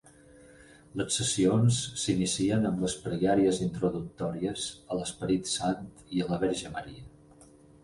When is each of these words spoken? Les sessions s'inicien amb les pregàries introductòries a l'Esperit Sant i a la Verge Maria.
Les 1.01 1.17
sessions 1.19 1.81
s'inicien 2.03 2.65
amb 2.71 2.81
les 2.87 2.95
pregàries 3.03 3.61
introductòries 3.67 4.65
a 4.95 4.99
l'Esperit 5.03 5.55
Sant 5.55 5.87
i 6.17 6.27
a 6.27 6.33
la 6.35 6.43
Verge 6.49 6.75
Maria. 6.81 7.09